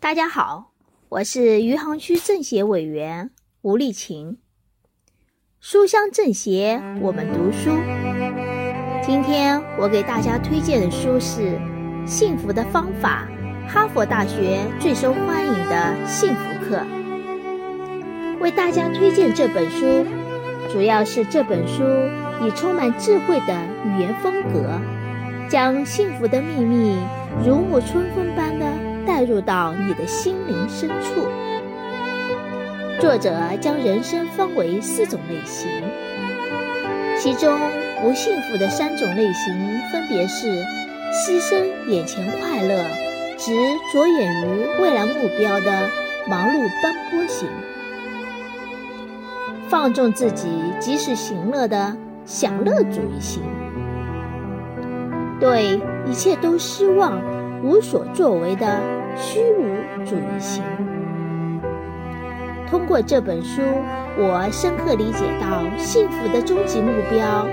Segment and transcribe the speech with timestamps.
[0.00, 0.72] 大家好，
[1.10, 3.28] 我是余杭区政协委员
[3.60, 4.38] 吴丽琴。
[5.60, 7.70] 书香政协，我们读书。
[9.02, 11.58] 今天我给大家推荐的书是
[12.06, 13.28] 《幸福的方法》，
[13.70, 16.82] 哈佛大学最受欢迎的幸福课。
[18.40, 20.06] 为大家推荐这本书，
[20.72, 21.84] 主要是这本书
[22.42, 23.54] 以充满智慧的
[23.84, 24.80] 语言风格，
[25.46, 26.98] 将幸福的秘密
[27.44, 28.66] 如沐春风般的
[29.06, 31.26] 带入到你的心灵深处。
[33.00, 35.70] 作者将人生分为四种类型，
[37.16, 37.58] 其中
[38.02, 40.46] 不幸福的三种类型分别是
[41.12, 42.84] 牺牲眼前快乐、
[43.38, 43.52] 只
[43.92, 45.88] 着眼于未来目标的
[46.28, 47.48] 忙碌奔波型。
[49.68, 51.96] 放纵自己及时行乐的
[52.26, 53.42] 享乐主义型，
[55.38, 57.18] 对一切都失望、
[57.62, 58.80] 无所作为的
[59.16, 60.62] 虚无主义型。
[62.68, 63.62] 通过这本书，
[64.16, 67.46] 我深刻理解到，幸福的终极目标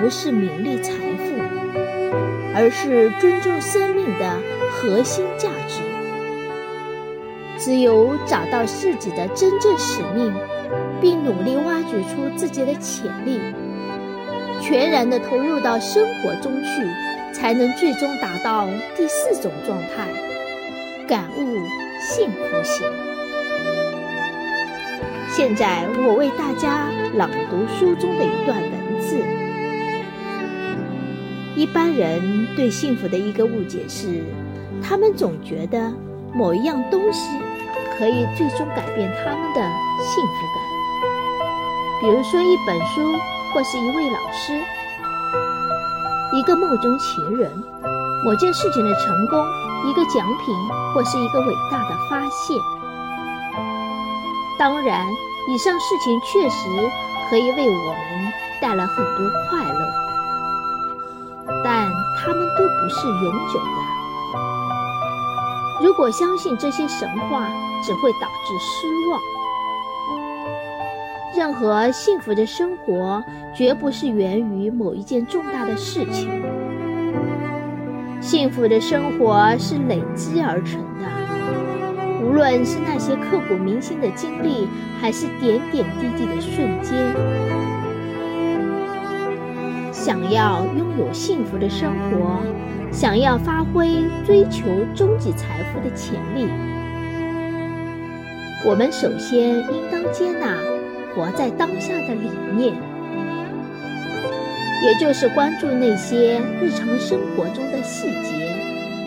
[0.00, 1.34] 不是名利财富，
[2.54, 4.38] 而是尊重生命的
[4.70, 5.82] 核心价值。
[7.58, 10.32] 只有找到自己的真正使命。
[11.00, 13.40] 并努力挖掘出自己的潜力，
[14.60, 16.86] 全然的投入到生活中去，
[17.32, 20.08] 才能最终达到第四种状态——
[21.08, 21.58] 感悟
[22.00, 22.86] 幸福型。
[25.28, 29.16] 现在，我为大家朗读书中的一段文字。
[31.56, 34.24] 一般人对幸福的一个误解是，
[34.82, 35.92] 他们总觉得
[36.34, 37.28] 某一样东西
[37.96, 39.60] 可以最终改变他们的
[40.02, 40.60] 幸福感。
[42.00, 43.14] 比如说一本书，
[43.52, 44.58] 或是一位老师，
[46.40, 47.52] 一个梦中情人，
[48.24, 49.46] 某件事情的成功，
[49.84, 50.56] 一个奖品，
[50.94, 52.56] 或是一个伟大的发现。
[54.58, 55.06] 当然，
[55.50, 56.90] 以上事情确实
[57.28, 59.86] 可以为我们带来很多快乐，
[61.62, 63.66] 但它们都不是永久的。
[65.84, 67.50] 如果相信这些神话，
[67.84, 69.20] 只会导致失望。
[71.36, 73.22] 任何幸福的生活，
[73.54, 76.28] 绝不是源于某一件重大的事情。
[78.20, 84.68] 幸福的生活是累积而成的，无论是那些刻骨铭心的经历，
[85.00, 86.94] 还是点点滴滴的瞬间。
[89.92, 92.40] 想要拥有幸福的生活，
[92.90, 94.64] 想要发挥追求
[94.94, 96.48] 终极财富的潜力，
[98.66, 100.56] 我们首先应当接纳。
[101.14, 102.74] 活在当下的理念，
[104.82, 108.56] 也就是关注那些日常生活中的细节，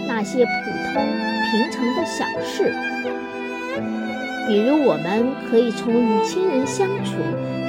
[0.08, 0.52] 那些普
[0.94, 1.04] 通
[1.50, 2.74] 平常的小事。
[4.48, 7.14] 比如，我们可以从与亲人相处、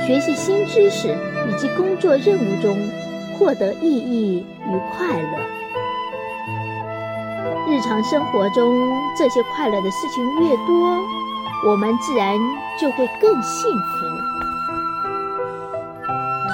[0.04, 1.16] 学习新知识
[1.48, 2.76] 以及工作任务中
[3.38, 5.38] 获得意义与快乐。
[7.68, 10.98] 日常生活中这些快乐的事情越多，
[11.66, 12.36] 我们自然
[12.80, 14.13] 就会更幸福。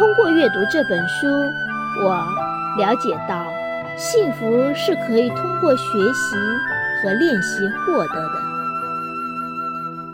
[0.00, 1.26] 通过阅读这本书，
[2.02, 2.26] 我
[2.78, 3.44] 了解到，
[3.98, 6.36] 幸福是可以通过学习
[7.02, 8.40] 和练习获得的。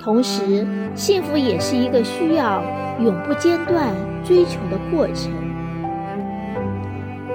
[0.01, 0.67] 同时，
[0.97, 2.65] 幸福也是一个需要
[2.99, 5.31] 永不间断追求的过程。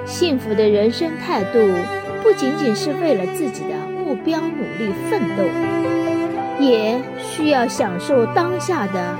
[0.05, 1.57] 幸福的人生态度，
[2.21, 5.45] 不仅仅是为了自己的目标努力奋斗，
[6.59, 9.15] 也需要享受当下的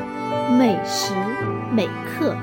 [0.50, 1.14] 每时
[1.72, 2.36] 每刻。